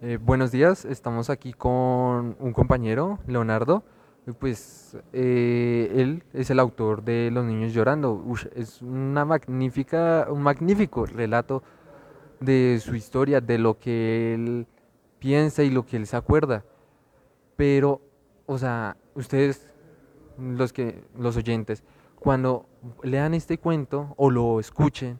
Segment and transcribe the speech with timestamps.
[0.00, 3.82] Eh, buenos días, estamos aquí con un compañero, Leonardo.
[4.38, 8.24] Pues eh, él es el autor de Los niños llorando.
[8.54, 11.64] Es una magnífica, un magnífico relato
[12.38, 14.68] de su historia, de lo que él
[15.18, 16.64] piensa y lo que él se acuerda.
[17.56, 18.00] Pero,
[18.46, 19.66] o sea, ustedes,
[20.38, 21.82] los que, los oyentes,
[22.20, 22.66] cuando
[23.02, 25.18] lean este cuento o lo escuchen,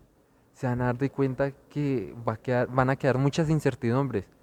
[0.53, 4.38] se van a dar de cuenta que va a quedar, van a quedar muchas incertidumbres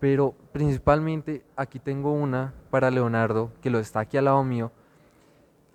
[0.00, 4.70] pero principalmente aquí tengo una para Leonardo, que lo está aquí al lado mío,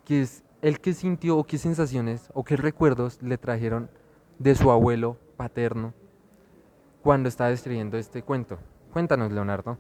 [0.06, 3.90] que es el que sintió o qué sensaciones o qué recuerdos le trajeron
[4.40, 5.94] de su abuelo paterno
[7.02, 8.60] cuando estaba escribiendo este cuento.
[8.94, 9.78] Cuéntanos, Leonardo.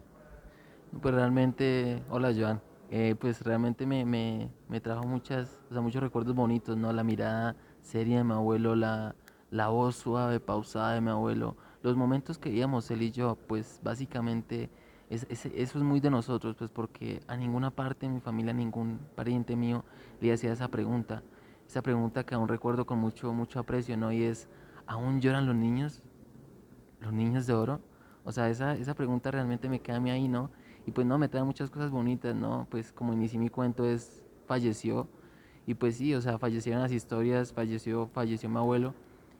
[1.01, 2.61] Pues realmente, hola Joan,
[2.95, 6.93] Eh, pues realmente me, me, me trajo muchas, o sea, muchos recuerdos bonitos, ¿no?
[6.93, 9.15] La mirada seria de mi abuelo, la,
[9.49, 13.79] la voz suave, pausada de mi abuelo, los momentos que vivíamos él y yo, pues
[13.83, 14.71] básicamente
[15.09, 18.51] es, es- eso es muy de nosotros, pues porque a ninguna parte de mi familia,
[18.53, 19.85] a ningún pariente mío
[20.21, 21.23] le hacía esa pregunta,
[21.67, 24.11] esa pregunta que aún recuerdo con mucho, mucho aprecio, ¿no?
[24.11, 24.49] Y es,
[24.87, 26.03] ¿aún lloran los niños?
[26.99, 27.81] ¿Los niños de oro?
[28.23, 30.51] O sea, esa, esa pregunta realmente me queda a mí ahí, ¿no?
[30.85, 32.67] Y pues no, me trae muchas cosas bonitas, ¿no?
[32.69, 35.09] Pues como inicié mi cuento es, falleció,
[35.65, 38.95] y pues sí, o sea, fallecieron las historias, falleció, falleció mi abuelo,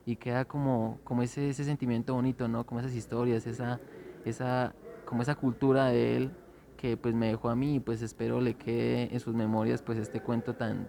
[0.06, 2.64] y queda como, como ese, ese sentimiento bonito, ¿no?
[2.66, 3.80] Como esas historias, esa,
[4.24, 4.74] esa,
[5.04, 6.30] como esa cultura de él
[6.76, 9.98] que pues me dejó a mí y pues espero le quede en sus memorias pues
[9.98, 10.88] este cuento tan,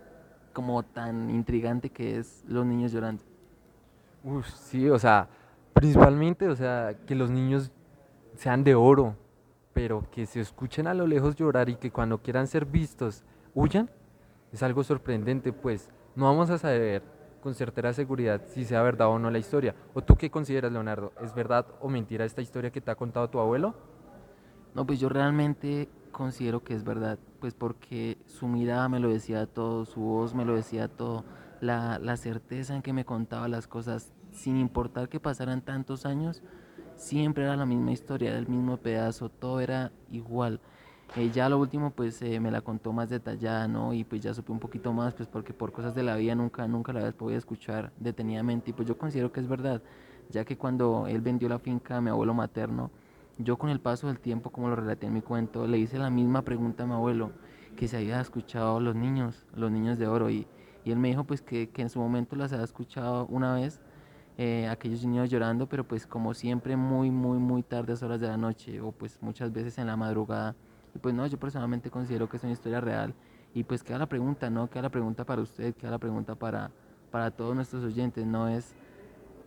[0.52, 3.24] como tan intrigante que es Los niños llorando.
[4.24, 5.30] Uf, sí, o sea,
[5.74, 7.72] principalmente, o sea, que los niños
[8.36, 9.16] sean de oro,
[9.74, 13.90] pero que se escuchen a lo lejos llorar y que cuando quieran ser vistos huyan,
[14.52, 17.04] es algo sorprendente, pues no vamos a saber
[17.46, 19.76] con certera seguridad si sea verdad o no la historia.
[19.94, 21.14] ¿O tú qué consideras, Leonardo?
[21.22, 23.76] ¿Es verdad o mentira esta historia que te ha contado tu abuelo?
[24.74, 29.46] No, pues yo realmente considero que es verdad, pues porque su mirada me lo decía
[29.46, 31.24] todo, su voz me lo decía todo,
[31.62, 36.42] la, la certeza en que me contaba las cosas, sin importar que pasaran tantos años,
[36.96, 40.62] siempre era la misma historia, el mismo pedazo, todo era igual.
[41.16, 43.94] Eh, ya lo último pues eh, me la contó más detallada, ¿no?
[43.94, 46.68] Y pues ya supe un poquito más, pues porque por cosas de la vida nunca,
[46.68, 49.82] nunca la podido escuchar detenidamente y pues yo considero que es verdad,
[50.30, 52.92] ya que cuando él vendió la finca a mi abuelo materno,
[53.38, 56.10] yo con el paso del tiempo, como lo relaté en mi cuento, le hice la
[56.10, 57.32] misma pregunta a mi abuelo,
[57.78, 60.48] que se había escuchado los niños, los niños de oro, y,
[60.84, 63.80] y él me dijo pues que, que en su momento las había escuchado una vez,
[64.38, 68.38] eh, aquellos niños llorando, pero pues como siempre muy, muy, muy tardes horas de la
[68.38, 70.56] noche, o pues muchas veces en la madrugada.
[70.96, 73.14] Y pues no, yo personalmente considero que es una historia real.
[73.54, 74.70] Y pues queda la pregunta, ¿no?
[74.70, 76.72] Queda la pregunta para usted, queda la pregunta para,
[77.12, 78.48] para todos nuestros oyentes, ¿no?
[78.48, 78.76] Es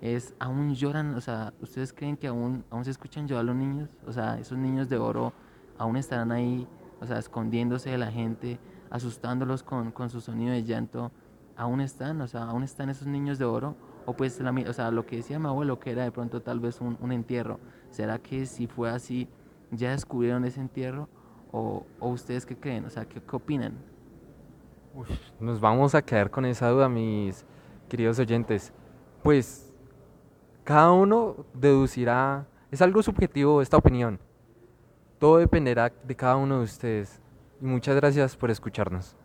[0.00, 3.88] es aún lloran, o sea, ¿ustedes creen que aún, aún se escuchan llorar los niños?
[4.06, 5.32] O sea, esos niños de oro
[5.76, 6.66] aún estarán ahí,
[7.00, 8.58] o sea, escondiéndose de la gente,
[8.90, 11.10] asustándolos con, con su sonido de llanto,
[11.56, 13.76] aún están, o sea, aún están esos niños de oro,
[14.06, 16.60] o pues, la, o sea, lo que decía mi abuelo, que era de pronto tal
[16.60, 17.58] vez un, un entierro,
[17.90, 19.28] ¿será que si fue así,
[19.70, 21.08] ya descubrieron ese entierro?
[21.52, 22.84] ¿O, ustedes qué creen?
[22.84, 23.74] O sea, ¿qué, opinan?
[25.40, 27.44] Nos vamos a quedar con esa duda, mis
[27.88, 28.72] queridos oyentes.
[29.22, 29.72] Pues
[30.64, 34.18] cada uno deducirá, es algo subjetivo esta opinión.
[35.18, 37.20] Todo dependerá de cada uno de ustedes.
[37.60, 39.16] Y muchas gracias por escucharnos.